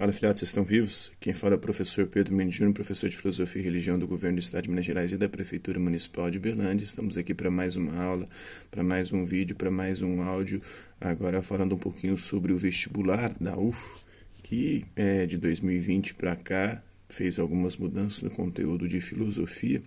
[0.00, 1.12] Fala, filhotes, vocês estão vivos?
[1.20, 4.38] Quem fala é o professor Pedro Mendes Júnior, professor de Filosofia e Religião do Governo
[4.38, 6.84] do Estado de Minas Gerais e da Prefeitura Municipal de Berlândia.
[6.84, 8.26] Estamos aqui para mais uma aula,
[8.70, 10.62] para mais um vídeo, para mais um áudio,
[10.98, 14.00] agora falando um pouquinho sobre o vestibular da UF,
[14.42, 19.82] que é de 2020 para cá fez algumas mudanças no conteúdo de filosofia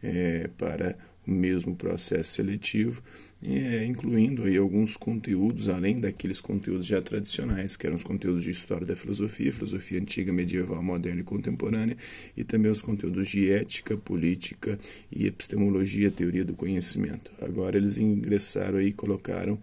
[0.00, 0.96] é, para
[1.26, 3.02] o mesmo processo seletivo,
[3.42, 8.50] é, incluindo aí alguns conteúdos, além daqueles conteúdos já tradicionais, que eram os conteúdos de
[8.50, 11.96] história da filosofia, filosofia antiga, medieval, moderna e contemporânea,
[12.36, 14.78] e também os conteúdos de ética, política
[15.10, 17.30] e epistemologia, teoria do conhecimento.
[17.40, 19.58] Agora eles ingressaram aí, colocaram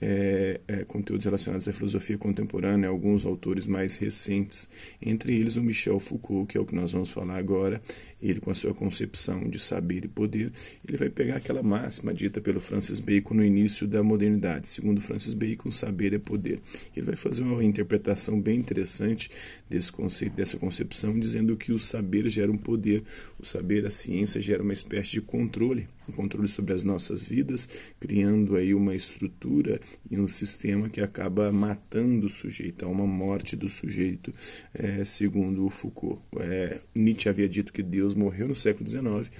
[0.00, 4.68] é, é, conteúdos relacionados à filosofia contemporânea, alguns autores mais recentes,
[5.02, 7.80] entre eles o Michel Foucault, que é o que nós vamos falar agora,
[8.22, 10.52] ele com a sua concepção de saber e poder,
[10.86, 15.34] ele vai pegar aquela máxima dita pelo Francis Bacon no início da modernidade, segundo Francis
[15.34, 16.60] Bacon, saber é poder.
[16.96, 19.30] Ele vai fazer uma interpretação bem interessante
[19.68, 23.02] desse conceito, dessa concepção, dizendo que o saber gera um poder,
[23.38, 27.68] o saber, a ciência gera uma espécie de controle, um controle sobre as nossas vidas,
[28.00, 29.78] criando aí uma estrutura
[30.10, 34.32] e um sistema que acaba matando o sujeito, há uma morte do sujeito,
[34.74, 36.20] é, segundo o Foucault.
[36.38, 39.30] É, Nietzsche havia dito que Deus morreu no século XIX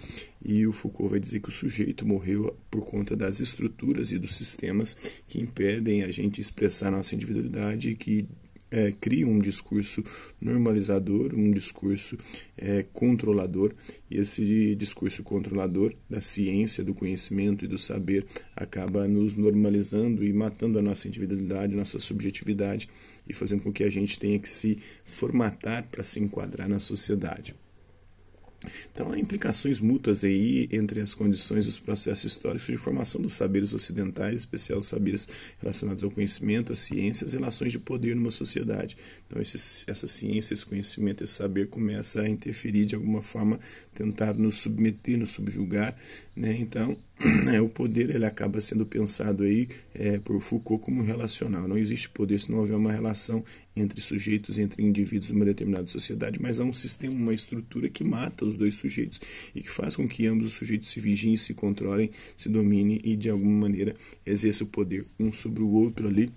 [0.45, 4.37] e o Foucault vai dizer que o sujeito morreu por conta das estruturas e dos
[4.37, 4.97] sistemas
[5.27, 8.29] que impedem a gente expressar nossa individualidade e que
[8.71, 10.03] é, cria um discurso
[10.41, 12.17] normalizador, um discurso
[12.57, 13.75] é, controlador,
[14.11, 20.33] e esse discurso controlador da ciência, do conhecimento e do saber acaba nos normalizando e
[20.33, 22.89] matando a nossa individualidade, nossa subjetividade
[23.29, 27.55] e fazendo com que a gente tenha que se formatar para se enquadrar na sociedade.
[28.93, 33.73] Então, há implicações mútuas aí entre as condições dos processos históricos de formação dos saberes
[33.73, 35.29] ocidentais, em especial os saberes
[35.61, 38.97] relacionados ao conhecimento, à ciência, as relações de poder numa sociedade.
[39.27, 43.59] Então, esse, essa ciência, esse conhecimento, esse saber começa a interferir de alguma forma,
[43.95, 45.97] tentar nos submeter, nos subjugar.
[46.37, 46.57] Né?
[46.59, 46.97] Então,
[47.63, 51.67] o poder ele acaba sendo pensado aí é, por Foucault como relacional.
[51.67, 56.41] Não existe poder se não houver uma relação entre sujeitos, entre indivíduos numa determinada sociedade,
[56.41, 59.21] mas há um sistema, uma estrutura que mata os dois sujeitos
[59.55, 63.17] e que faz com que ambos os sujeitos se vigiem, se controlem, se dominem e
[63.17, 66.31] de alguma maneira exerçam o poder um sobre o outro ali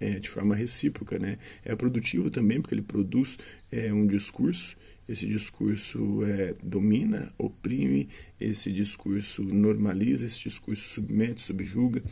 [0.00, 1.18] é, de forma recíproca.
[1.18, 1.38] Né?
[1.64, 3.38] É produtivo também porque ele produz
[3.70, 4.76] é, um discurso
[5.08, 8.08] esse discurso é, domina, oprime,
[8.40, 12.02] esse discurso normaliza, esse discurso submete, subjuga.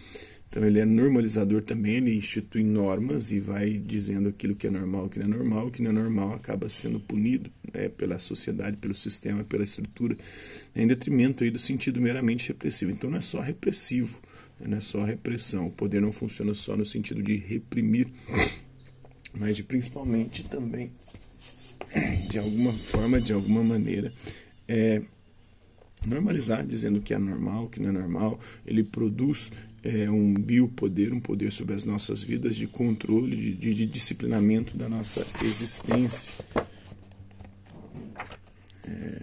[0.52, 5.08] Então ele é normalizador também, ele institui normas e vai dizendo aquilo que é normal,
[5.08, 8.94] que não é normal, que não é normal acaba sendo punido né, pela sociedade, pelo
[8.94, 10.14] sistema, pela estrutura,
[10.76, 12.90] em detrimento aí do sentido meramente repressivo.
[12.90, 14.20] Então não é só repressivo,
[14.60, 15.68] né, não é só repressão.
[15.68, 18.08] O poder não funciona só no sentido de reprimir,
[19.32, 20.92] mas de principalmente também
[22.28, 24.12] de alguma forma, de alguma maneira,
[24.66, 25.02] é,
[26.06, 28.38] normalizar, dizendo que é normal, que não é normal.
[28.66, 33.74] Ele produz é, um biopoder, um poder sobre as nossas vidas de controle, de, de,
[33.74, 36.32] de disciplinamento da nossa existência.
[38.84, 39.22] É,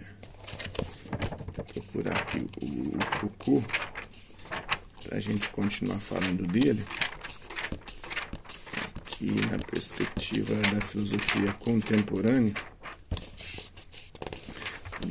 [1.46, 3.66] vou procurar aqui o, o Foucault
[5.04, 6.84] para a gente continuar falando dele
[9.20, 12.54] aqui na perspectiva da filosofia contemporânea,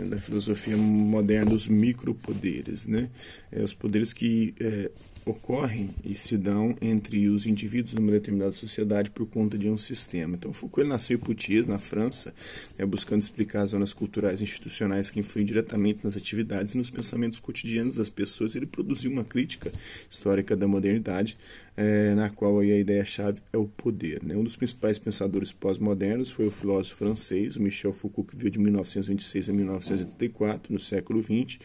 [0.10, 3.10] da filosofia moderna dos micropoderes, né?
[3.52, 4.90] É, os poderes que é,
[5.30, 10.36] ocorrem e se dão entre os indivíduos numa determinada sociedade por conta de um sistema.
[10.36, 12.34] Então, Foucault nasceu em Poitiers, na França,
[12.78, 16.90] né, buscando explicar as zonas culturais e institucionais que influem diretamente nas atividades e nos
[16.90, 18.56] pensamentos cotidianos das pessoas.
[18.56, 19.72] Ele produziu uma crítica
[20.10, 21.38] histórica da modernidade,
[21.78, 24.22] é, na qual a ideia-chave é o poder.
[24.24, 24.36] Né?
[24.36, 29.50] Um dos principais pensadores pós-modernos foi o filósofo francês Michel Foucault, que viveu de 1926
[29.50, 31.58] a 1984, no século XX.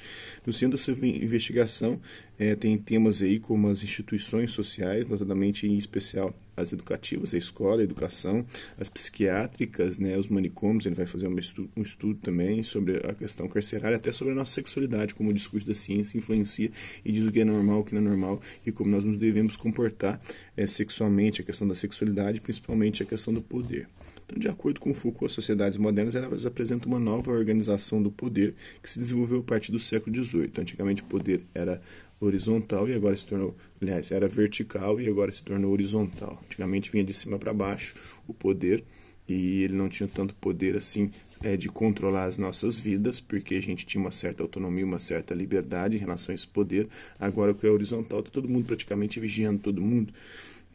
[0.46, 2.00] No centro da sua investigação,
[2.38, 7.80] é, tem temas aí como as instituições sociais, notadamente em especial as educativas, a escola,
[7.80, 8.44] a educação,
[8.78, 13.14] as psiquiátricas, né, os manicômios, ele vai fazer um estudo, um estudo também sobre a
[13.14, 16.70] questão carcerária, até sobre a nossa sexualidade, como o discurso da ciência influencia
[17.04, 19.18] e diz o que é normal, o que não é normal e como nós nos
[19.18, 20.20] devemos comportar
[20.56, 23.88] é, sexualmente, a questão da sexualidade, principalmente a questão do poder.
[24.26, 28.54] Então, de acordo com Foucault, as sociedades modernas elas apresentam uma nova organização do poder
[28.82, 30.50] que se desenvolveu a partir do século XVIII.
[30.58, 31.80] Antigamente, o poder era
[32.26, 36.40] horizontal e agora se tornou, aliás, era vertical e agora se tornou horizontal.
[36.44, 37.94] Antigamente vinha de cima para baixo
[38.26, 38.84] o poder
[39.28, 41.10] e ele não tinha tanto poder assim
[41.42, 45.34] é, de controlar as nossas vidas, porque a gente tinha uma certa autonomia, uma certa
[45.34, 46.88] liberdade em relação a esse poder.
[47.18, 50.12] Agora o que é horizontal, está todo mundo praticamente vigiando todo mundo.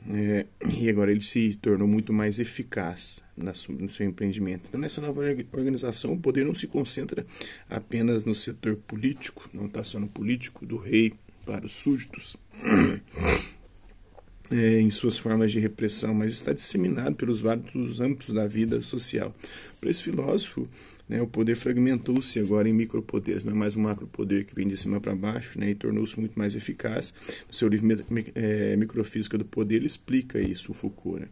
[0.10, 0.46] é,
[0.80, 4.64] e agora ele se tornou muito mais eficaz no seu empreendimento.
[4.68, 7.26] Então, nessa nova organização, o poder não se concentra
[7.70, 11.14] apenas no setor político, não está só no político, do rei
[11.50, 12.38] para os súditos,
[14.52, 19.36] é, em suas formas de repressão, mas está disseminado pelos vários âmbitos da vida social.
[19.82, 20.70] Para esse filósofo,
[21.08, 24.78] né, o poder fragmentou-se agora em micropoderes, não é mais um macropoder que vem de
[24.78, 27.16] cima para baixo, né, e tornou-se muito mais eficaz.
[27.48, 27.88] No seu livro
[28.36, 31.22] é, Microfísica do Poder, ele explica isso, o Foucault.
[31.22, 31.30] Né?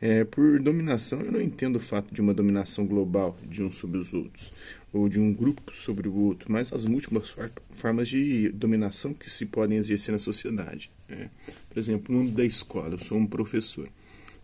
[0.00, 3.98] É, por dominação, eu não entendo o fato de uma dominação global de uns sobre
[3.98, 4.52] os outros,
[4.92, 7.34] ou de um grupo sobre o outro, mas as múltiplas
[7.70, 10.90] formas de dominação que se podem exercer na sociedade.
[11.08, 11.30] Né?
[11.68, 13.88] Por exemplo, no âmbito da escola, eu sou um professor.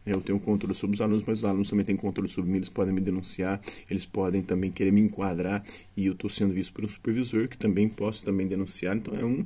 [0.04, 2.68] Eu tenho controle sobre os alunos, mas os alunos também têm controle sobre mim, eles
[2.68, 5.62] podem me denunciar, eles podem também querer me enquadrar
[5.96, 8.96] e eu estou sendo visto por um supervisor que também posso também denunciar.
[8.96, 9.44] Então é um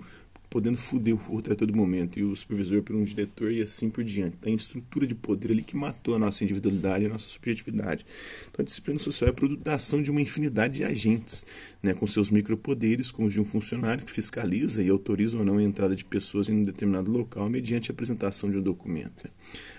[0.56, 3.90] podendo foder o outro a todo momento, e o supervisor por um diretor e assim
[3.90, 4.38] por diante.
[4.38, 8.06] Tem estrutura de poder ali que matou a nossa individualidade e a nossa subjetividade.
[8.48, 11.44] Então a disciplina social é produto da ação de uma infinidade de agentes,
[11.86, 15.58] né, com seus micropoderes, como os de um funcionário que fiscaliza e autoriza ou não
[15.58, 19.24] a entrada de pessoas em um determinado local mediante a apresentação de um documento.
[19.24, 19.30] Né.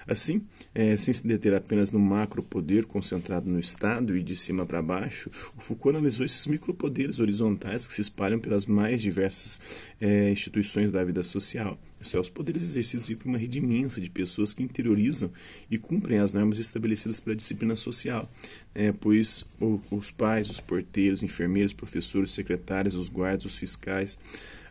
[0.07, 0.41] Assim,
[0.73, 5.29] é, sem se deter apenas no macropoder concentrado no Estado e de cima para baixo,
[5.57, 11.03] o Foucault analisou esses micropoderes horizontais que se espalham pelas mais diversas é, instituições da
[11.03, 11.77] vida social.
[11.99, 15.31] É, os poderes exercidos por uma rede imensa de pessoas que interiorizam
[15.69, 18.29] e cumprem as normas estabelecidas pela disciplina social,
[18.73, 19.45] é, pois
[19.91, 24.19] os pais, os porteiros, enfermeiros, professores, secretários, os guardas, os fiscais,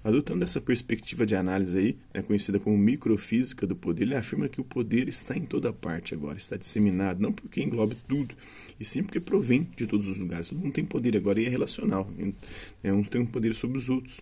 [0.07, 4.61] Adotando essa perspectiva de análise aí, né, conhecida como microfísica do poder, ele afirma que
[4.61, 8.33] o poder está em toda parte agora, está disseminado, não porque englobe tudo,
[8.79, 10.49] e sim porque provém de todos os lugares.
[10.49, 12.09] Todo mundo tem poder agora e é relacional.
[12.17, 14.21] Né, uns têm um poder sobre os outros.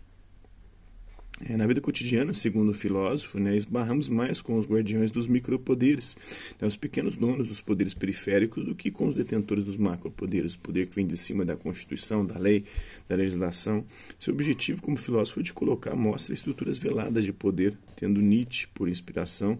[1.40, 6.16] É, na vida cotidiana, segundo o filósofo, né, esbarramos mais com os guardiões dos micropoderes,
[6.60, 10.60] né, os pequenos donos dos poderes periféricos, do que com os detentores dos macropoderes, o
[10.60, 12.64] poder que vem de cima da Constituição, da lei,
[13.08, 13.84] da legislação.
[14.16, 18.88] Seu objetivo como filósofo é de colocar mostra estruturas veladas de poder, tendo Nietzsche por
[18.88, 19.58] inspiração.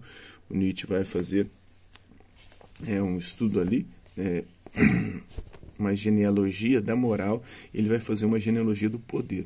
[0.48, 1.48] O Nietzsche vai fazer
[2.86, 3.84] é, um estudo ali,
[4.16, 4.44] é,
[5.76, 7.42] uma genealogia da moral,
[7.74, 9.44] ele vai fazer uma genealogia do poder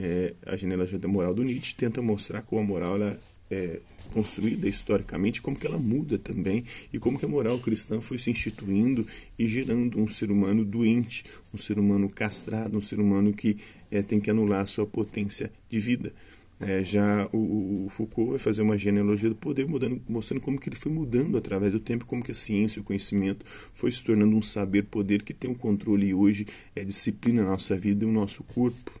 [0.00, 3.80] é, a da moral do Nietzsche tenta mostrar como a moral ela é
[4.14, 8.30] construída historicamente, como que ela muda também e como que a moral cristã foi se
[8.30, 9.06] instituindo
[9.38, 13.58] e gerando um ser humano doente, um ser humano castrado, um ser humano que
[13.90, 16.12] é, tem que anular a sua potência de vida.
[16.60, 20.68] É, já o, o, Foucault vai fazer uma genealogia do poder, mudando, mostrando como que
[20.68, 23.44] ele foi mudando através do tempo, como que a ciência, o conhecimento
[23.74, 26.46] foi se tornando um saber-poder que tem um controle e hoje
[26.76, 28.92] é disciplina na nossa vida e o nosso corpo.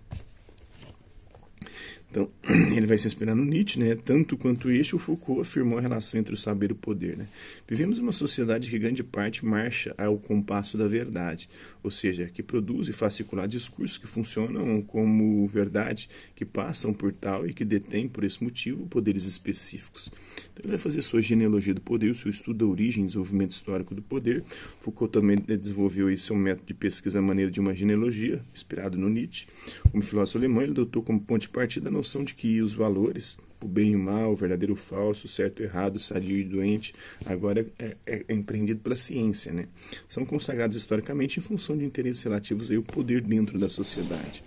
[2.12, 2.28] Então,
[2.76, 3.94] ele vai se inspirar no Nietzsche, né?
[3.96, 7.26] Tanto quanto este, o Foucault afirmou a relação entre o saber e o poder, né?
[7.66, 11.48] Vivemos uma sociedade que grande parte marcha ao compasso da verdade,
[11.82, 16.06] ou seja, que produz e faz circular discursos que funcionam como verdade,
[16.36, 20.10] que passam por tal e que detêm, por esse motivo, poderes específicos.
[20.52, 23.52] Então, ele vai fazer sua genealogia do poder, o seu estudo da origem e desenvolvimento
[23.52, 24.44] histórico do poder.
[24.80, 29.08] Foucault também desenvolveu esse seu método de pesquisa à maneira de uma genealogia, inspirado no
[29.08, 29.46] Nietzsche.
[29.90, 33.38] Como filósofo alemão, ele adotou como ponto de partida a noção de que os valores,
[33.62, 35.96] o bem e o mal, o verdadeiro e o falso, o certo e o errado,
[35.96, 36.92] o sadio e o doente,
[37.24, 39.52] agora é, é, é empreendido pela ciência.
[39.52, 39.68] Né?
[40.08, 44.42] São consagrados historicamente em função de interesses relativos ao poder dentro da sociedade.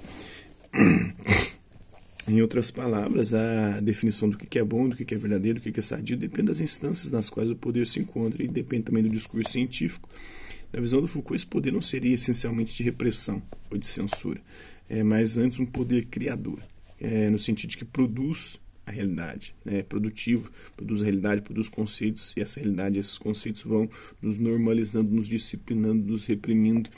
[2.28, 5.80] Em outras palavras, a definição do que é bom, do que é verdadeiro, do que
[5.80, 9.12] é sadio, depende das instâncias nas quais o poder se encontra e depende também do
[9.12, 10.10] discurso científico.
[10.74, 14.42] Na visão do Foucault, esse poder não seria essencialmente de repressão ou de censura,
[14.90, 16.60] é, mas antes um poder criador
[17.00, 19.80] é, no sentido de que produz a realidade, né?
[19.80, 23.90] é produtivo, produz a realidade, produz conceitos, e essa realidade, esses conceitos vão
[24.22, 26.90] nos normalizando, nos disciplinando, nos reprimindo.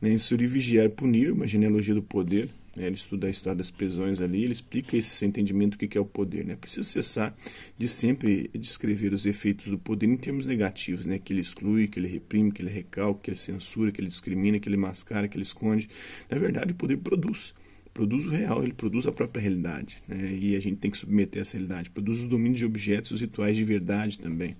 [0.00, 0.16] Né?
[0.16, 2.86] De vigiar e punir, uma genealogia do poder, né?
[2.86, 6.04] ele estuda a história das prisões ali, ele explica esse entendimento do que é o
[6.04, 6.44] poder.
[6.44, 6.56] Né?
[6.56, 7.34] Precisa cessar
[7.78, 11.18] de sempre descrever os efeitos do poder em termos negativos, né?
[11.18, 14.60] que ele exclui, que ele reprime, que ele recalca, que ele censura, que ele discrimina,
[14.60, 15.88] que ele mascara, que ele esconde.
[16.30, 17.54] Na verdade, o poder produz
[18.00, 19.98] produz o real, ele produz a própria realidade.
[20.08, 20.32] Né?
[20.32, 21.90] E a gente tem que submeter essa realidade.
[21.90, 24.56] Produz os domínios de objetos, os rituais de verdade também.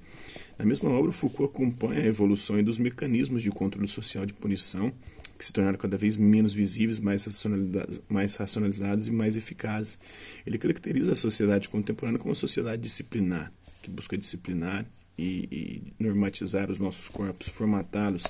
[0.58, 4.92] Na mesma obra, Foucault acompanha a evolução dos mecanismos de controle social de punição,
[5.38, 9.98] que se tornaram cada vez menos visíveis, mais racionalizados, mais racionalizados e mais eficazes.
[10.44, 13.50] Ele caracteriza a sociedade contemporânea como uma sociedade disciplinar,
[13.82, 14.84] que busca disciplinar
[15.18, 15.48] e,
[15.98, 18.24] e normatizar os nossos corpos, formatá-los,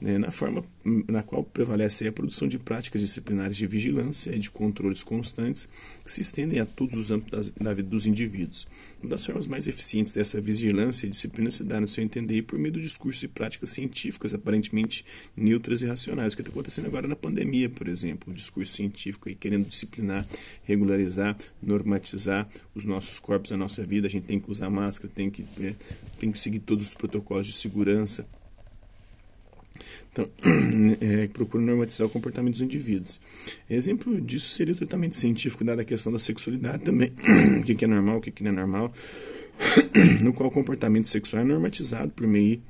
[0.00, 4.50] né, na forma na qual prevalece a produção de práticas disciplinares de vigilância e de
[4.50, 5.68] controles constantes
[6.10, 8.66] se estendem a todos os âmbitos da vida dos indivíduos.
[9.02, 12.58] Uma das formas mais eficientes dessa vigilância e disciplina se dá, no seu entender, por
[12.58, 15.04] meio do discurso e práticas científicas aparentemente
[15.36, 19.28] neutras e racionais, o que está acontecendo agora na pandemia, por exemplo, o discurso científico
[19.28, 20.26] aí querendo disciplinar,
[20.64, 25.30] regularizar, normatizar os nossos corpos, a nossa vida, a gente tem que usar máscara, tem
[25.30, 25.74] que, é,
[26.18, 28.26] tem que seguir todos os protocolos de segurança,
[30.12, 30.28] então,
[31.00, 33.20] é, procura normatizar o comportamento dos indivíduos.
[33.68, 37.12] Exemplo disso seria o tratamento científico, dada a questão da sexualidade também,
[37.60, 38.92] o que, é normal, o que, não é normal,
[40.22, 42.60] no qual o comportamento sexual é normatizado por meio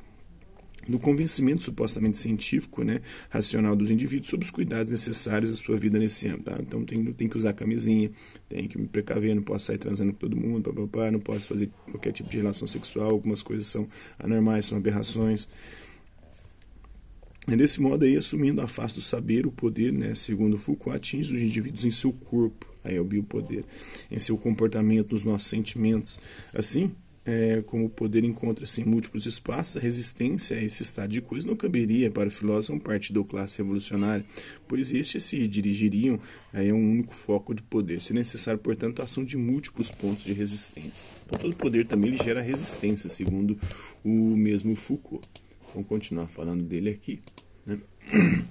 [0.89, 5.99] do convencimento supostamente científico, né, racional dos indivíduos sobre os cuidados necessários à sua vida
[5.99, 6.43] nesse ano.
[6.43, 6.57] Tá?
[6.59, 8.11] Então tem, tem que usar camisinha,
[8.49, 10.73] tem que me precaver, não posso sair transando com todo mundo,
[11.13, 13.87] não posso fazer qualquer tipo de relação sexual, algumas coisas são
[14.19, 15.49] anormais, são aberrações.
[17.51, 21.35] E desse modo aí, assumindo a face do saber, o poder, né, segundo Foucault, atinge
[21.35, 23.65] os indivíduos em seu corpo, aí é o biopoder,
[24.09, 26.21] em seu comportamento, nos nossos sentimentos.
[26.55, 26.93] Assim,
[27.25, 31.49] é, como o poder encontra-se em múltiplos espaços, a resistência a esse estado de coisa
[31.49, 34.25] não caberia para o filósofo um partido ou classe revolucionária,
[34.69, 36.21] pois estes se dirigiriam
[36.55, 38.01] a um único foco de poder.
[38.01, 41.09] Se necessário, portanto, a ação de múltiplos pontos de resistência.
[41.27, 43.59] Então, todo poder também ele gera resistência, segundo
[44.05, 45.27] o mesmo Foucault.
[45.75, 47.21] Vamos continuar falando dele aqui.
[48.13, 48.45] Né?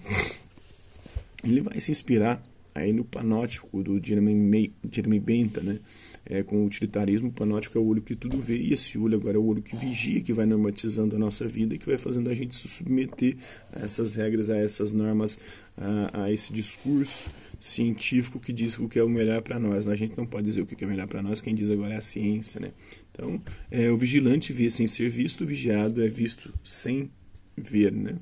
[1.44, 5.80] Ele vai se inspirar aí no panótico do Jeremy, Jeremy Bentham, né?
[6.26, 9.18] É, com o utilitarismo, o panótico é o olho que tudo vê, e esse olho
[9.18, 12.30] agora é o olho que vigia, que vai normatizando a nossa vida, que vai fazendo
[12.30, 13.36] a gente se submeter
[13.74, 15.40] a essas regras, a essas normas,
[15.76, 19.88] a, a esse discurso científico que diz o que é o melhor para nós.
[19.88, 21.98] A gente não pode dizer o que é melhor para nós, quem diz agora é
[21.98, 22.60] a ciência.
[22.60, 22.72] Né?
[23.12, 23.42] Então,
[23.72, 27.10] é, o vigilante vê sem ser visto, o vigiado é visto sem
[27.60, 27.92] ver.
[27.92, 28.16] Né?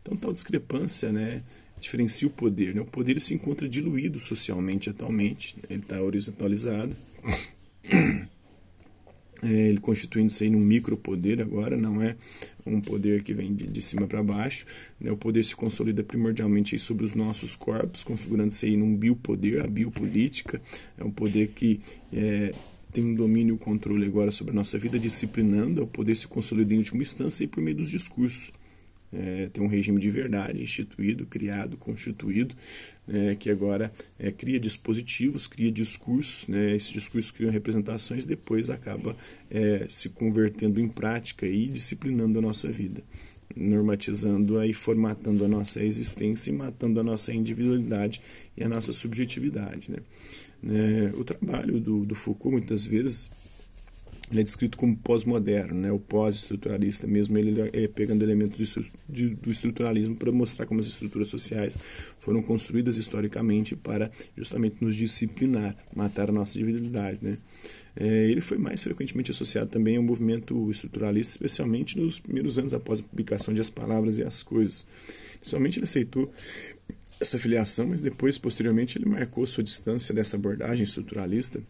[0.00, 1.42] Então, tal discrepância né,
[1.80, 2.74] diferencia o poder.
[2.74, 2.80] Né?
[2.80, 6.94] O poder se encontra diluído socialmente atualmente, ele está horizontalizado.
[9.42, 12.14] É, ele constituindo-se num micropoder agora, não é
[12.66, 14.66] um poder que vem de, de cima para baixo.
[15.00, 15.10] Né?
[15.10, 20.60] O poder se consolida primordialmente sobre os nossos corpos, configurando-se num biopoder, a biopolítica.
[20.98, 21.80] É um poder que
[22.12, 22.52] é,
[22.92, 26.16] tem um domínio e um controle agora sobre a nossa vida, disciplinando, é o poder
[26.16, 28.52] se consolida em última instância e por meio dos discursos
[29.12, 32.54] é, tem um regime de verdade instituído, criado, constituído,
[33.08, 39.16] é, que agora é, cria dispositivos, cria discursos, né, esses discursos criam representações, depois acaba
[39.50, 43.02] é, se convertendo em prática e disciplinando a nossa vida,
[43.56, 48.20] normatizando e formatando a nossa existência e matando a nossa individualidade
[48.56, 49.90] e a nossa subjetividade.
[49.90, 49.98] Né.
[50.62, 53.30] É, o trabalho do, do Foucault, muitas vezes,
[54.30, 55.90] ele é descrito como pós-moderno, né?
[55.90, 58.74] o pós-estruturalista mesmo, ele é pegando elementos
[59.08, 61.76] do estruturalismo para mostrar como as estruturas sociais
[62.18, 67.18] foram construídas historicamente para justamente nos disciplinar, matar a nossa individualidade.
[67.20, 67.38] Né?
[67.96, 73.00] É, ele foi mais frequentemente associado também ao movimento estruturalista, especialmente nos primeiros anos após
[73.00, 74.86] a publicação de As Palavras e as Coisas.
[75.38, 76.32] Inicialmente ele aceitou
[77.18, 81.60] essa filiação, mas depois, posteriormente, ele marcou sua distância dessa abordagem estruturalista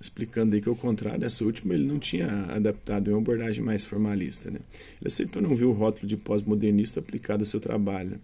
[0.00, 4.50] explicando aí que ao contrário dessa última ele não tinha adaptado uma abordagem mais formalista.
[4.50, 4.60] Né?
[5.00, 8.20] Ele aceitou não ver o rótulo de pós-modernista aplicado ao seu trabalho,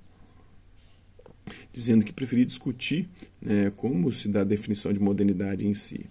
[1.73, 3.07] dizendo que preferia discutir
[3.41, 6.07] né, como se dá a definição de modernidade em si.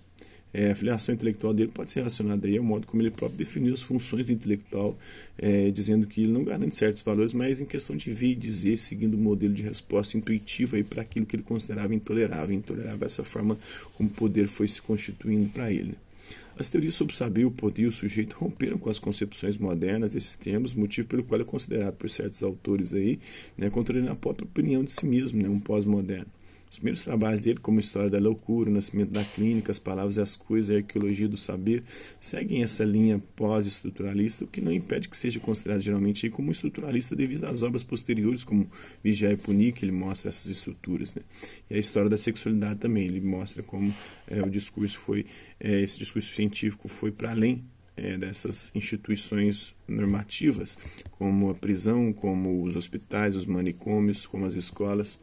[0.53, 3.73] É, a filiação intelectual dele pode ser relacionada aí ao modo como ele próprio definiu
[3.73, 4.97] as funções do intelectual,
[5.37, 8.77] é, dizendo que ele não garante certos valores, mas em questão de vir e dizer,
[8.77, 12.55] seguindo um modelo de resposta intuitiva para aquilo que ele considerava intolerável.
[12.55, 13.57] Intolerável essa forma
[13.93, 15.95] como o poder foi se constituindo para ele.
[16.57, 20.13] As teorias sobre o saber, o poder e o sujeito romperam com as concepções modernas
[20.13, 23.19] desses termos, motivo pelo qual é considerado por certos autores aí,
[23.57, 26.27] né, contrariando a própria opinião de si mesmo, né, um pós-moderno.
[26.71, 30.21] Os primeiros trabalhos dele, como História da Loucura, O Nascimento da Clínica, As Palavras e
[30.21, 31.83] as Coisas, A Arqueologia do Saber,
[32.17, 37.43] seguem essa linha pós-estruturalista, o que não impede que seja considerado geralmente como estruturalista devido
[37.43, 38.69] às obras posteriores, como
[39.03, 41.13] Vigiar e que ele mostra essas estruturas.
[41.13, 41.23] Né?
[41.69, 43.93] E a História da Sexualidade também, ele mostra como
[44.25, 45.25] é, o discurso foi,
[45.59, 47.65] é, esse discurso científico foi para além
[47.97, 50.79] é, dessas instituições normativas,
[51.11, 55.19] como a prisão, como os hospitais, os manicômios, como as escolas,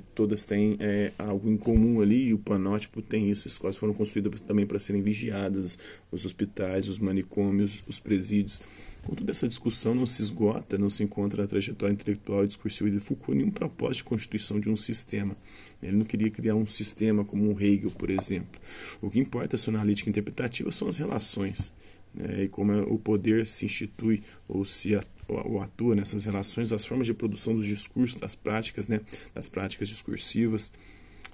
[0.00, 3.48] que todas têm é, algo em comum ali, e o panótipo tem isso.
[3.48, 5.78] Escolas foram construídas também para serem vigiadas,
[6.10, 8.60] os hospitais, os manicômios, os presídios.
[9.02, 12.98] Contudo, essa discussão não se esgota, não se encontra na trajetória intelectual e discursiva de
[13.00, 15.36] Foucault nenhum propósito de constituição de um sistema.
[15.82, 18.60] Ele não queria criar um sistema como um Hegel, por exemplo.
[19.00, 21.72] O que importa na sua analítica interpretativa são as relações.
[22.18, 24.98] Né, e como o poder se institui ou se
[25.28, 29.00] ou atua nessas relações, as formas de produção dos discursos, das práticas, né,
[29.32, 30.72] das práticas discursivas,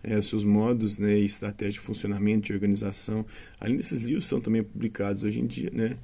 [0.02, 3.24] é, os seus modos né, e estratégia de funcionamento, de organização.
[3.58, 5.94] Além desses livros são também publicados hoje em dia, né,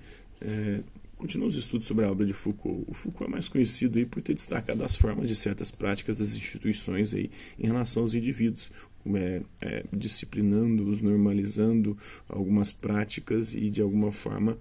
[0.41, 0.81] é,
[1.21, 2.83] Continuam os estudos sobre a obra de Foucault.
[2.89, 6.35] O Foucault é mais conhecido aí por ter destacado as formas de certas práticas das
[6.35, 8.73] instituições aí em relação aos indivíduos,
[9.15, 11.95] é, é, disciplinando-os, normalizando
[12.27, 14.57] algumas práticas e de alguma forma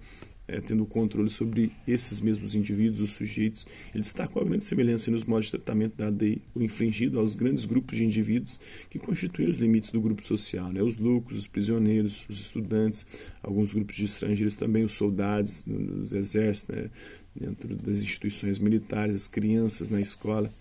[0.50, 3.66] é, tendo controle sobre esses mesmos indivíduos, os sujeitos.
[3.94, 7.64] Ele destacou a grande semelhança nos modos de tratamento dado aí, o infringido aos grandes
[7.64, 8.58] grupos de indivíduos
[8.90, 10.82] que constituem os limites do grupo social, né?
[10.82, 13.06] os lucros, os prisioneiros, os estudantes,
[13.40, 15.64] alguns grupos de estrangeiros também, os soldados
[16.02, 16.90] os exércitos, né?
[17.34, 20.52] dentro das instituições militares, as crianças na escola.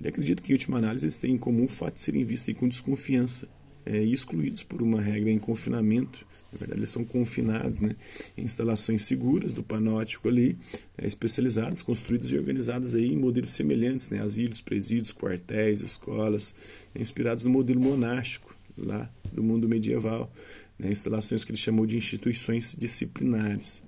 [0.00, 2.52] Ele acredita que, em última análise, eles têm em comum o fato de serem vistos
[2.54, 3.48] com desconfiança
[3.86, 7.94] é, e excluídos por uma regra em confinamento na verdade, eles são confinados né,
[8.36, 10.56] em instalações seguras do panótico ali,
[10.96, 16.54] é, especializadas, construídas e organizadas aí em modelos semelhantes, né, asilos, presídios, quartéis, escolas,
[16.98, 20.32] inspirados no modelo monástico lá do mundo medieval,
[20.78, 23.82] né, instalações que ele chamou de instituições disciplinares.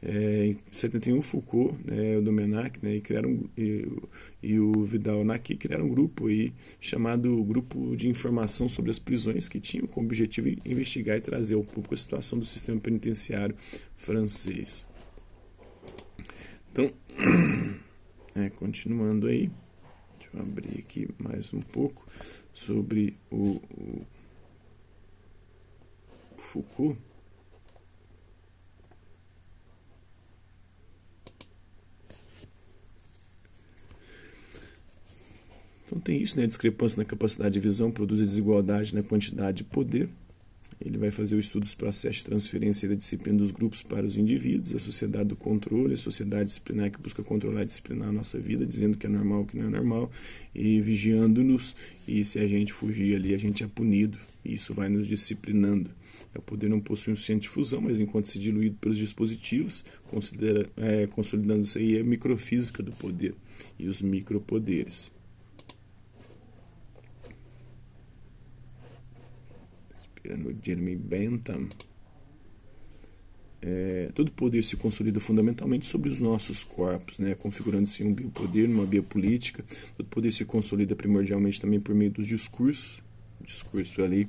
[0.00, 3.84] É, em 71, Foucault, né, o Domenac né, e, criaram, e,
[4.40, 9.48] e o Vidal Naqui criaram um grupo aí, chamado Grupo de Informação sobre as Prisões,
[9.48, 13.56] que tinha como objetivo investigar e trazer ao público a situação do sistema penitenciário
[13.96, 14.86] francês.
[16.70, 16.88] Então,
[18.36, 19.50] é, continuando aí,
[20.16, 22.06] deixa eu abrir aqui mais um pouco
[22.52, 24.06] sobre o, o
[26.36, 26.96] Foucault.
[35.88, 36.44] Então tem isso, né?
[36.44, 40.10] A discrepância na capacidade de visão produz desigualdade na quantidade de poder.
[40.78, 44.18] Ele vai fazer o estudo dos processos de transferência da disciplina dos grupos para os
[44.18, 48.38] indivíduos, a sociedade do controle, a sociedade disciplinar que busca controlar e disciplinar a nossa
[48.38, 50.10] vida, dizendo que é normal, que não é normal,
[50.54, 51.74] e vigiando-nos,
[52.06, 55.90] e se a gente fugir ali, a gente é punido, e isso vai nos disciplinando.
[56.36, 59.84] O poder não possui um centro de fusão, mas enquanto se diluído pelos dispositivos,
[60.76, 63.34] é, consolidando-se aí a microfísica do poder
[63.78, 65.10] e os micropoderes.
[70.36, 71.68] No Jeremy Bentham,
[73.60, 78.86] é, todo poder se consolida fundamentalmente sobre os nossos corpos, né, configurando-se um biopoder, numa
[78.86, 79.64] biopolítica.
[79.96, 83.02] Todo poder se consolida primordialmente também por meio dos discursos,
[83.40, 84.28] discurso ali,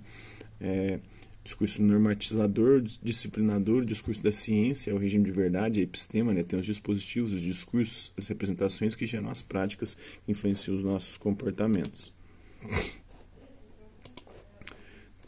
[0.60, 1.00] é,
[1.44, 6.60] discurso normatizador, disciplinador, discurso da ciência, é o regime de verdade, a epistema, né, tem
[6.60, 9.94] os dispositivos, os discursos, as representações que geram as práticas
[10.26, 12.14] que influenciam os nossos comportamentos.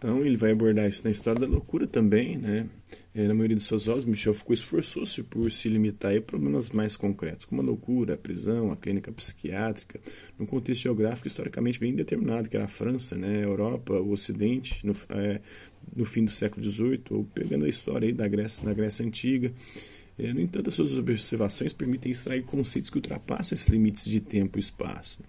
[0.02, 2.68] Então ele vai abordar isso na história da loucura também, né?
[3.14, 6.98] É, na maioria dos seus obras, Michel Foucault esforçou-se por se limitar a problemas mais
[6.98, 10.00] concretos, como a loucura, a prisão, a clínica psiquiátrica,
[10.40, 14.84] num contexto geográfico historicamente bem determinado, que era a França, né, a Europa, o Ocidente,
[14.84, 15.40] no, é,
[15.96, 19.54] no fim do século XVIII, ou pegando a história aí da Grécia, da Grécia Antiga.
[20.18, 24.58] É, no entanto, as suas observações permitem extrair conceitos que ultrapassam esses limites de tempo
[24.58, 25.20] e espaço.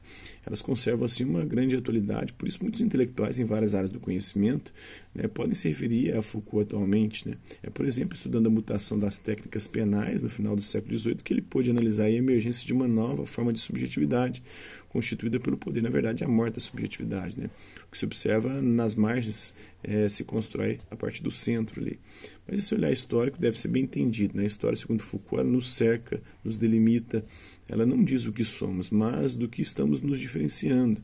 [0.45, 4.73] Elas conservam assim uma grande atualidade, por isso muitos intelectuais em várias áreas do conhecimento
[5.15, 7.29] né, podem se referir a Foucault atualmente.
[7.29, 7.37] Né?
[7.63, 11.33] É, por exemplo, estudando a mutação das técnicas penais no final do século XVIII que
[11.33, 14.43] ele pôde analisar a emergência de uma nova forma de subjetividade,
[14.89, 17.39] constituída pelo poder, na verdade, a morte da subjetividade.
[17.39, 17.49] Né?
[17.87, 21.99] O que se observa nas margens é, se constrói a partir do centro ali.
[22.47, 24.37] Mas esse olhar histórico deve ser bem entendido.
[24.37, 24.43] Né?
[24.43, 27.25] A história, segundo Foucault, nos cerca, nos delimita.
[27.69, 31.01] Ela não diz o que somos, mas do que estamos nos diferenciando.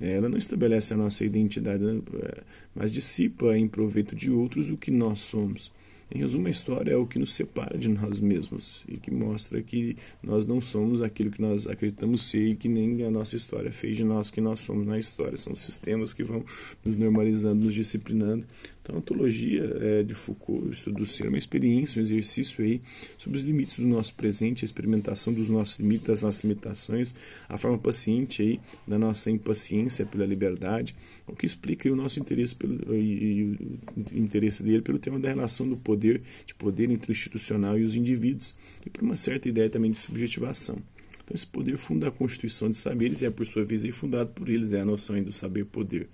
[0.00, 2.00] É, ela não estabelece a nossa identidade, né?
[2.74, 5.72] mas dissipa em proveito de outros o que nós somos.
[6.12, 9.62] Em resumo, a história é o que nos separa de nós mesmos e que mostra
[9.62, 13.70] que nós não somos aquilo que nós acreditamos ser e que nem a nossa história
[13.70, 15.36] fez de nós que nós somos na história.
[15.36, 16.44] São sistemas que vão
[16.84, 18.44] nos normalizando, nos disciplinando.
[18.90, 22.64] Então, a ontologia é, de Foucault, o estudo do ser, é uma experiência, um exercício
[22.64, 22.82] aí
[23.16, 27.14] sobre os limites do nosso presente, a experimentação dos nossos limites, das nossas limitações,
[27.48, 32.56] a forma paciente aí da nossa impaciência pela liberdade, o que explica o nosso interesse
[32.56, 37.12] pelo, e, e o interesse dele pelo tema da relação do poder, de poder entre
[37.12, 40.76] o institucional e os indivíduos, e por uma certa ideia também de subjetivação.
[41.22, 44.48] Então, esse poder funda a constituição de saberes e é, por sua vez, fundado por
[44.48, 46.08] eles, é a noção do saber-poder.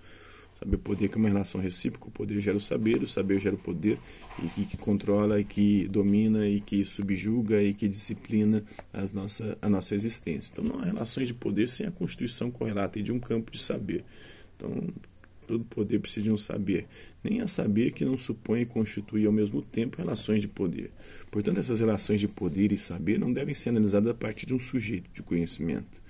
[0.58, 3.54] Saber poder que é uma relação recíproca, o poder gera o saber, o saber gera
[3.54, 3.98] o poder,
[4.42, 9.58] e que, que controla, e que domina, e que subjuga, e que disciplina as nossa,
[9.60, 10.52] a nossa existência.
[10.52, 14.02] Então não há relações de poder sem a constituição correlata de um campo de saber.
[14.56, 14.88] Então
[15.46, 16.86] todo poder precisa de um saber.
[17.22, 20.90] Nem há saber que não supõe e constitui ao mesmo tempo relações de poder.
[21.30, 24.58] Portanto, essas relações de poder e saber não devem ser analisadas a partir de um
[24.58, 26.05] sujeito de conhecimento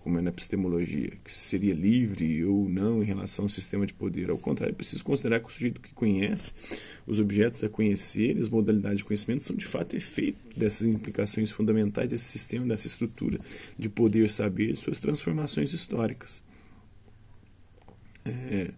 [0.00, 4.30] como é na epistemologia, que seria livre ou não em relação ao sistema de poder.
[4.30, 6.54] Ao contrário, é preciso considerar que o sujeito que conhece
[7.06, 12.10] os objetos a conhecer as modalidades de conhecimento são de fato efeito dessas implicações fundamentais
[12.10, 13.38] desse sistema, dessa estrutura
[13.78, 16.42] de poder saber e suas transformações históricas.
[18.24, 18.70] É,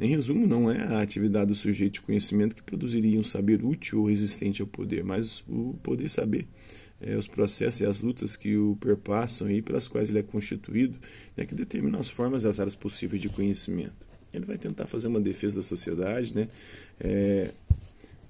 [0.00, 4.00] em resumo, não é a atividade do sujeito de conhecimento que produziria um saber útil
[4.00, 6.46] ou resistente ao poder, mas o poder saber
[7.00, 10.96] é, os processos e as lutas que o perpassam e pelas quais ele é constituído,
[11.36, 14.06] né, que determinam as formas e as áreas possíveis de conhecimento.
[14.32, 16.48] Ele vai tentar fazer uma defesa da sociedade, né,
[17.00, 17.50] é,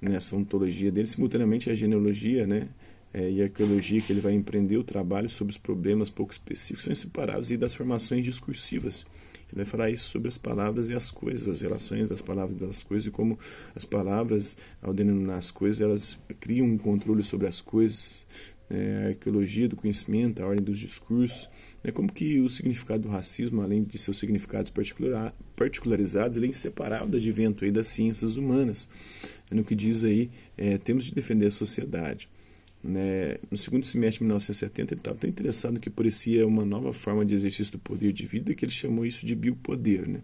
[0.01, 2.69] nessa ontologia dele, simultaneamente a genealogia, né,
[3.13, 6.93] é, e arqueologia que ele vai empreender o trabalho sobre os problemas pouco específicos são
[6.93, 9.07] inseparáveis e das formações discursivas.
[9.51, 12.67] Ele vai falar isso sobre as palavras e as coisas, as relações das palavras e
[12.67, 13.39] das coisas e como
[13.75, 18.27] as palavras, ao denominar as coisas, elas criam um controle sobre as coisas,
[18.69, 21.49] é, a arqueologia do conhecimento, a ordem dos discursos,
[21.83, 26.51] né, como que o significado do racismo, além de seus significados particular, particularizados, ele é
[26.51, 28.89] inseparável do advento aí das ciências humanas,
[29.51, 32.29] é no que diz aí, é, temos de defender a sociedade.
[32.83, 36.93] Né, no segundo semestre de 1970, ele estava tão interessado no que parecia uma nova
[36.93, 40.09] forma de exercício do poder de vida que ele chamou isso de biopoder.
[40.09, 40.21] Né?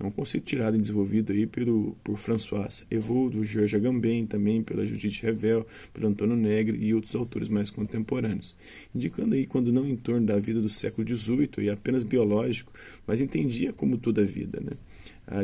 [0.00, 4.86] É um conceito tirado e desenvolvido aí pelo, por François Evoldo, Georges Agamben, também pela
[4.86, 8.54] Judith Revel, pelo Antônio Negri e outros autores mais contemporâneos,
[8.94, 12.72] indicando aí quando não em torno da vida do século XVIII e apenas biológico,
[13.06, 14.60] mas entendia como toda a vida.
[14.60, 14.72] Né?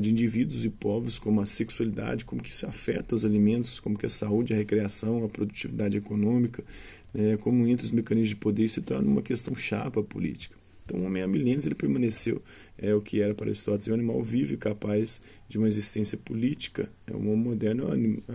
[0.00, 4.06] De indivíduos e povos, como a sexualidade, como que isso afeta os alimentos, como que
[4.06, 6.64] a saúde, a recreação, a produtividade econômica,
[7.12, 10.56] né, como entre os mecanismos de poder se torna uma questão chapa política.
[10.84, 12.42] Então, o homem há milênios ele permaneceu
[12.76, 16.90] é o que era para Aristóteles um animal vivo e capaz de uma existência política.
[17.06, 17.88] É um moderno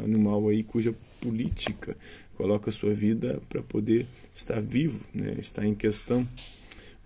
[0.04, 1.96] animal aí cuja política
[2.36, 6.28] coloca a sua vida para poder estar vivo, né, estar em questão.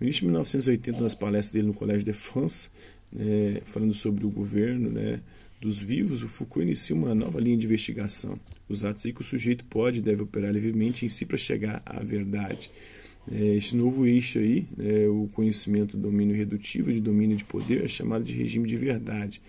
[0.00, 2.70] No início de 1980, nas palestras dele no Colégio de France,
[3.14, 5.20] né, falando sobre o governo né,
[5.60, 8.38] dos vivos, o Foucault inicia uma nova linha de investigação.
[8.68, 11.82] Os atos aí que o sujeito pode e deve operar livremente em si para chegar
[11.86, 12.70] à verdade.
[13.30, 17.84] É, esse novo eixo aí, né, o conhecimento do domínio redutivo de domínio de poder,
[17.84, 19.40] é chamado de regime de verdade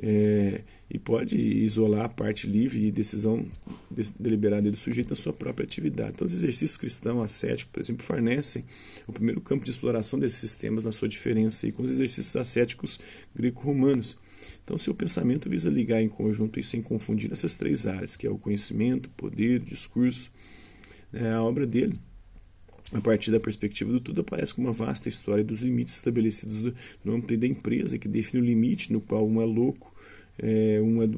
[0.00, 3.44] é, e pode isolar a parte livre e decisão
[4.18, 6.12] deliberada do sujeito na sua própria atividade.
[6.14, 8.64] Então, os exercícios cristãos ascéticos, por exemplo, fornecem
[9.06, 12.98] o primeiro campo de exploração desses sistemas na sua diferença aí, com os exercícios ascéticos
[13.34, 14.16] greco-romanos.
[14.64, 18.30] Então, seu pensamento visa ligar em conjunto e sem confundir essas três áreas, que é
[18.30, 20.30] o conhecimento, poder, discurso.
[21.12, 21.98] É, a obra dele
[22.92, 27.14] a partir da perspectiva do tudo, aparece como uma vasta história dos limites estabelecidos no
[27.14, 29.94] âmbito da empresa, que define o limite no qual um é louco,
[30.38, 31.08] é, um é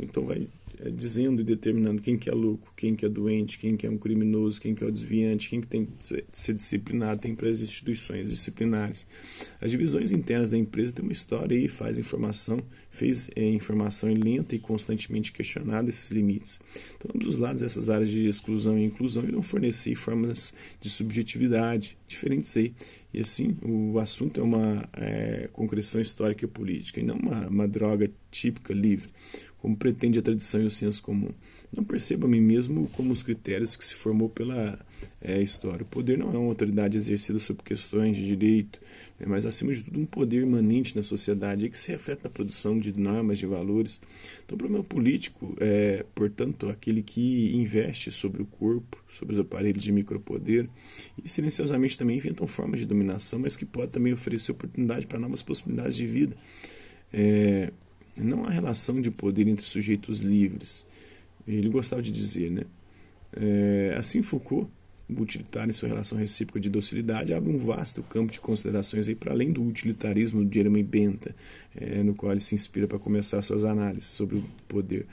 [0.00, 0.46] então vai
[0.80, 3.90] é, dizendo e determinando quem que é louco, quem que é doente, quem que é
[3.90, 5.92] um criminoso, quem que é o desviante, quem que tem que
[6.32, 9.06] ser disciplinado, tem para as instituições disciplinares.
[9.60, 14.54] As divisões internas da empresa têm uma história e faz informação, fez é, informação lenta
[14.54, 16.60] e constantemente questionada esses limites.
[16.96, 21.96] Então, ambos os lados dessas áreas de exclusão e inclusão irão fornecer formas de subjetividade
[22.06, 22.74] diferentes aí.
[23.12, 27.68] E assim, o assunto é uma é, concreção histórica e política, e não uma, uma
[27.68, 29.08] droga típica livre
[29.66, 31.30] como pretende a tradição e o senso comum.
[31.76, 34.78] Não percebo a mim mesmo como os critérios que se formou pela
[35.20, 35.82] é, história.
[35.82, 38.80] O poder não é uma autoridade exercida sobre questões de direito,
[39.18, 42.78] né, mas acima de tudo um poder imanente na sociedade que se reflete na produção
[42.78, 44.00] de normas, de valores.
[44.44, 49.82] Então, o problema político é, portanto, aquele que investe sobre o corpo, sobre os aparelhos
[49.82, 50.68] de micropoder
[51.22, 55.42] e silenciosamente também inventam formas de dominação, mas que pode também oferecer oportunidade para novas
[55.42, 56.36] possibilidades de vida.
[57.12, 57.72] É,
[58.18, 60.86] não há relação de poder entre sujeitos livres.
[61.46, 62.62] Ele gostava de dizer, né?
[63.34, 64.70] É, assim Foucault,
[65.08, 69.32] utilitário em sua relação recíproca de docilidade, abre um vasto campo de considerações aí para
[69.32, 71.34] além do utilitarismo de Jeremy Benta,
[71.76, 75.06] é, no qual ele se inspira para começar suas análises sobre o poder.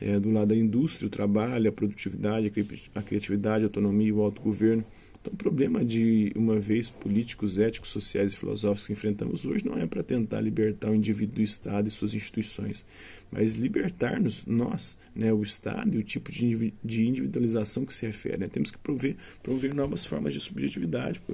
[0.00, 2.52] é, do lado da indústria, o trabalho, a produtividade,
[2.94, 4.84] a criatividade, a autonomia e o autogoverno.
[5.26, 9.76] Então, o problema de, uma vez, políticos, éticos, sociais e filosóficos que enfrentamos hoje não
[9.76, 12.86] é para tentar libertar o indivíduo do Estado e suas instituições,
[13.30, 18.38] mas libertar-nos, nós, né, o Estado e o tipo de, individualização que se refere.
[18.38, 18.46] Né?
[18.46, 21.20] Temos que prover, promover novas formas de subjetividade.
[21.28, 21.32] O,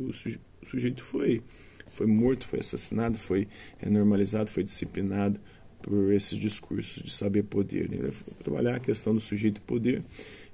[0.00, 1.42] o, o sujeito foi,
[1.88, 3.48] foi morto, foi assassinado, foi
[3.84, 5.40] normalizado, foi disciplinado,
[5.84, 7.90] por esses discursos de saber poder.
[7.90, 8.10] Né?
[8.42, 10.02] Trabalhar a questão do sujeito poder,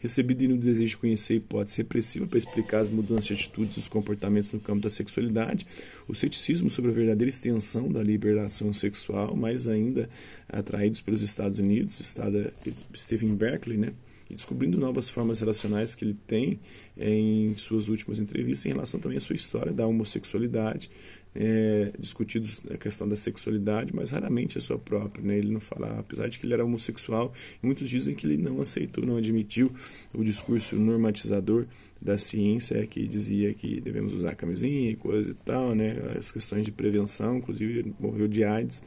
[0.01, 3.81] recebido no desejo de conhecer a hipótese repressiva para explicar as mudanças de atitudes e
[3.81, 5.67] os comportamentos no campo da sexualidade,
[6.09, 10.09] o ceticismo sobre a verdadeira extensão da liberação sexual, mais ainda
[10.49, 12.51] atraídos pelos Estados Unidos, estado
[12.95, 13.93] Stephen Berkeley, né?
[14.31, 16.61] E descobrindo novas formas relacionais que ele tem
[16.97, 20.89] em suas últimas entrevistas em relação também à sua história da homossexualidade,
[21.35, 25.25] é, discutidos a questão da sexualidade, mas raramente a sua própria.
[25.25, 25.39] Né?
[25.39, 29.05] Ele não fala, apesar de que ele era homossexual, muitos dizem que ele não aceitou,
[29.05, 29.71] não admitiu
[30.15, 31.67] o discurso normatizador
[32.01, 36.15] da ciência que dizia que devemos usar camisinha e coisa e tal, né?
[36.17, 38.83] as questões de prevenção, inclusive morreu de AIDS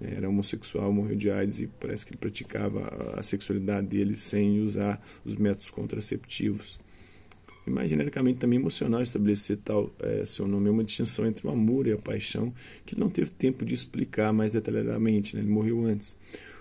[0.00, 5.00] era homossexual, morreu de AIDS e parece que ele praticava a sexualidade dele sem usar
[5.24, 6.78] os métodos contraceptivos.
[7.66, 11.50] E mais genericamente também emocional estabelecer tal é, seu nome é uma distinção entre o
[11.50, 12.54] amor e a paixão
[12.84, 15.42] que ele não teve tempo de explicar mais detalhadamente, né?
[15.42, 16.16] ele morreu antes.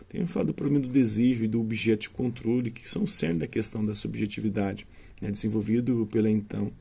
[0.08, 3.40] Tenho falado do problema do desejo e do objeto de controle, que são o cerne
[3.40, 4.88] da questão da subjetividade,
[5.22, 5.30] né?
[5.30, 6.72] desenvolvido pela então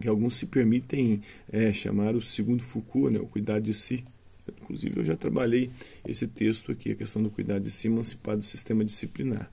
[0.00, 3.18] que alguns se permitem é, chamar o segundo Foucault, né?
[3.18, 4.04] o cuidado de si,
[4.68, 5.70] Inclusive, eu já trabalhei
[6.06, 9.50] esse texto aqui, a questão do cuidado de si emancipado do sistema disciplinar.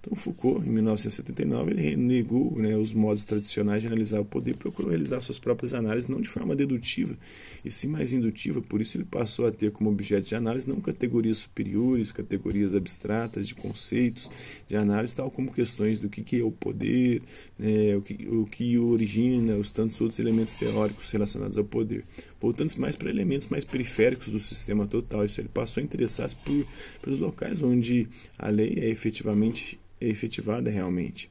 [0.00, 4.54] Então, Foucault, em 1979, ele renegou né, os modos tradicionais de analisar o poder e
[4.54, 7.16] procurou realizar suas próprias análises, não de forma dedutiva,
[7.64, 8.60] e sim mais indutiva.
[8.60, 13.48] Por isso, ele passou a ter como objeto de análise não categorias superiores, categorias abstratas
[13.48, 14.30] de conceitos
[14.68, 17.20] de análise, tal como questões do que, que é o poder,
[17.58, 22.04] né, o, que, o que origina, os tantos outros elementos teóricos relacionados ao poder.
[22.40, 26.66] Voltando-se mais para elementos mais periféricos do sistema total, isso ele passou a interessar-se por,
[27.02, 28.08] pelos locais onde
[28.38, 31.30] a lei é efetivamente efetivada realmente.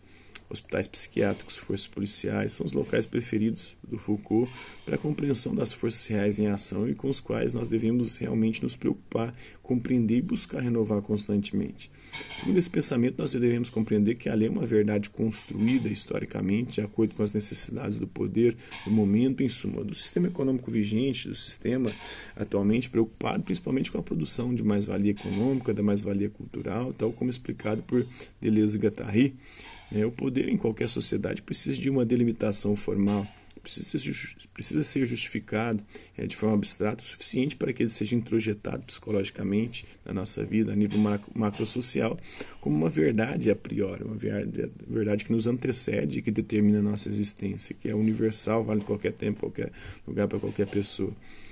[0.49, 4.49] Hospitais psiquiátricos, forças policiais são os locais preferidos do Foucault
[4.85, 8.63] para a compreensão das forças reais em ação e com os quais nós devemos realmente
[8.63, 11.91] nos preocupar, compreender e buscar renovar constantemente.
[12.35, 16.81] Segundo esse pensamento, nós devemos compreender que a lei é uma verdade construída historicamente, de
[16.81, 18.55] acordo com as necessidades do poder,
[18.85, 21.91] do momento, em suma, do sistema econômico vigente, do sistema
[22.35, 27.83] atualmente preocupado principalmente com a produção de mais-valia econômica, da mais-valia cultural, tal como explicado
[27.83, 28.05] por
[28.39, 29.35] Deleuze e Guattari.
[29.91, 33.25] É, o poder em qualquer sociedade precisa de uma delimitação formal
[33.67, 35.83] precisa ser, justificado
[36.17, 40.71] é, de forma abstrata o suficiente para que ele seja introjetado psicologicamente na nossa vida,
[40.71, 42.17] a nível macro, macrosocial,
[42.61, 44.15] como uma verdade a priori, uma
[44.87, 49.11] verdade, que nos antecede e que determina a nossa existência, que é universal, vale qualquer
[49.11, 49.71] tempo, qualquer
[50.07, 51.11] lugar, para qualquer pessoa.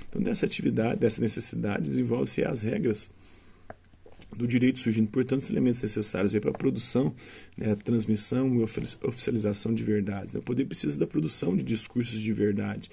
[0.09, 3.09] Então, dessa atividade, dessa necessidade, desenvolve-se as regras
[4.35, 7.13] do direito surgindo, portanto, os elementos necessários para a produção,
[7.57, 10.35] né, a transmissão e oficialização de verdades.
[10.35, 12.89] O poder precisa da produção de discursos de verdade.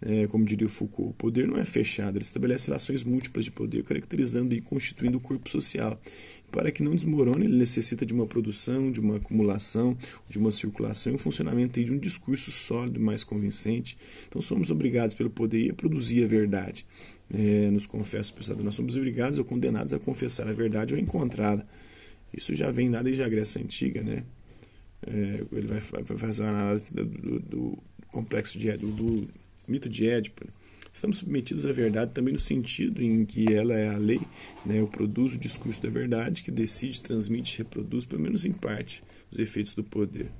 [0.00, 3.82] É, como diria Foucault, o poder não é fechado, ele estabelece relações múltiplas de poder,
[3.82, 6.00] caracterizando e constituindo o corpo social.
[6.52, 9.98] Para que não desmorone, ele necessita de uma produção, de uma acumulação,
[10.28, 13.98] de uma circulação e um funcionamento de um discurso sólido, mais convincente.
[14.28, 16.86] Então somos obrigados pelo poder a produzir a verdade
[17.32, 21.66] é, nos confessos pensadores, nós somos obrigados ou condenados a confessar a verdade ou encontrá-la.
[22.32, 24.24] Isso já vem lá desde a Grécia Antiga, né?
[25.06, 29.28] É, ele vai, vai, fazer uma análise do, do, do complexo de, do, do,
[29.66, 30.46] mito de Édipo.
[30.92, 34.20] Estamos submetidos à verdade também no sentido em que ela é a lei,
[34.66, 34.80] né?
[34.80, 39.38] eu produzo o discurso da verdade que decide, transmite, reproduz, pelo menos em parte, os
[39.38, 40.30] efeitos do poder.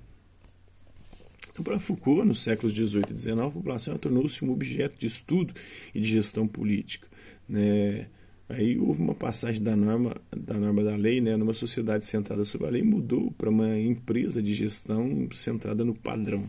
[1.59, 5.53] Então, para Foucault, nos séculos XVIII e XIX, a população tornou-se um objeto de estudo
[5.92, 7.09] e de gestão política.
[7.49, 8.07] Né?
[8.49, 12.68] Aí houve uma passagem da norma da norma da lei, né, numa sociedade centrada sobre
[12.68, 16.49] a lei, mudou para uma empresa de gestão centrada no padrão,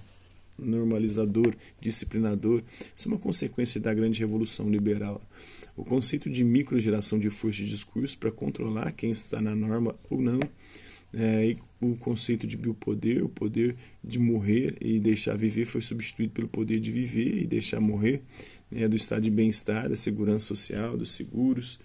[0.59, 2.61] normalizador, disciplinador.
[2.95, 5.19] Isso é uma consequência da grande revolução liberal.
[5.75, 10.21] O conceito de microgeração de força de discurso para controlar quem está na norma ou
[10.21, 10.39] não
[11.13, 16.47] é, o conceito de biopoder, o poder de morrer e deixar viver, foi substituído pelo
[16.47, 18.21] poder de viver e deixar morrer,
[18.69, 21.79] né, do estado de bem-estar, da segurança social, dos seguros.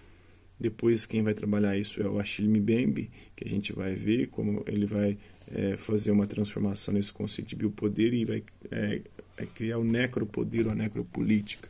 [0.59, 4.63] Depois, quem vai trabalhar isso é o Achille Mbembe, que a gente vai ver como
[4.67, 5.19] ele vai
[5.51, 9.03] é, fazer uma transformação nesse conceito de biopoder e vai, é,
[9.55, 11.69] criar o necropoder ou a necropolítica,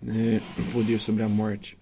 [0.00, 1.76] né, o poder sobre a morte.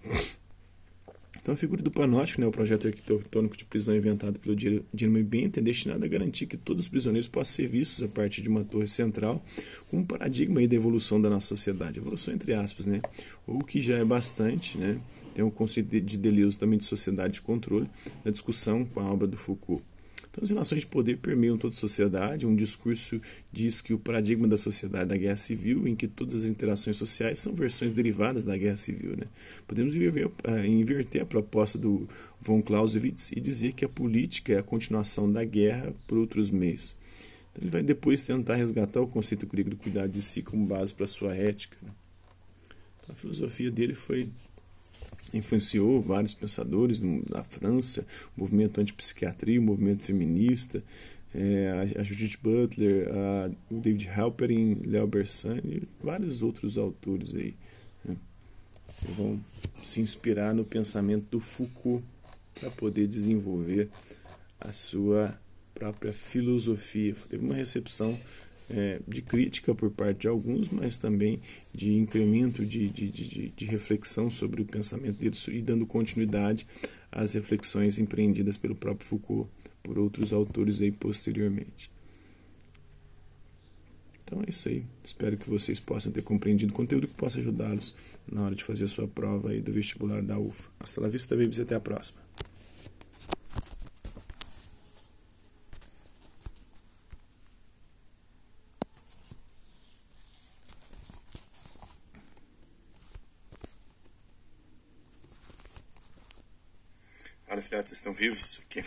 [1.47, 5.61] Então, a figura do panótico, né, o projeto arquitetônico de prisão inventado pelo Dinamo Bento,
[5.61, 8.65] é destinado a garantir que todos os prisioneiros possam ser vistos a partir de uma
[8.65, 9.41] torre central,
[9.89, 11.99] como um paradigma aí da evolução da nossa sociedade.
[11.99, 12.99] Evolução entre aspas, né?
[13.47, 14.99] Ou que já é bastante, né?
[15.33, 17.89] Tem o conceito de Deleuze também de sociedade de controle,
[18.25, 19.81] na discussão com a obra do Foucault.
[20.37, 22.45] Então, as relações de poder permeiam toda a sociedade.
[22.45, 23.19] Um discurso
[23.51, 26.95] diz que o paradigma da sociedade é da guerra civil, em que todas as interações
[26.95, 29.17] sociais são versões derivadas da guerra civil.
[29.17, 29.25] Né?
[29.65, 32.07] Podemos uh, inverter a proposta do
[32.39, 36.95] von Clausewitz e dizer que a política é a continuação da guerra por outros meios.
[37.51, 40.93] Então, ele vai depois tentar resgatar o conceito grego do cuidado de si como base
[40.93, 41.77] para sua ética.
[41.81, 41.89] Né?
[43.01, 44.29] Então, a filosofia dele foi
[45.37, 50.83] influenciou vários pensadores na França, o movimento antipsiquiatria, o movimento feminista,
[51.33, 57.53] é, a Judith Butler, a, o David Halperin, Léo Bersani e vários outros autores aí.
[58.03, 58.15] Né,
[59.15, 59.39] vão
[59.83, 62.03] se inspirar no pensamento do Foucault
[62.59, 63.89] para poder desenvolver
[64.59, 65.39] a sua
[65.75, 67.15] própria filosofia.
[67.29, 68.17] Teve uma recepção
[68.69, 71.39] é, de crítica por parte de alguns, mas também
[71.73, 76.67] de incremento de, de, de, de reflexão sobre o pensamento deles e dando continuidade
[77.11, 79.49] às reflexões empreendidas pelo próprio Foucault
[79.81, 81.89] por outros autores aí posteriormente.
[84.27, 84.83] Então é isso aí.
[85.01, 87.95] Espero que vocês possam ter compreendido conteúdo que possa ajudá-los
[88.29, 90.69] na hora de fazer a sua prova aí do vestibular da UFA.
[90.81, 92.19] Hasta la vista, babies, até a próxima.
[107.49, 108.61] Olha, filhotes, estão vivos?
[108.69, 108.81] Quem